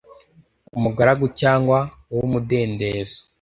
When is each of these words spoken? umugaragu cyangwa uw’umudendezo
umugaragu 0.77 1.25
cyangwa 1.39 1.79
uw’umudendezo 2.11 3.19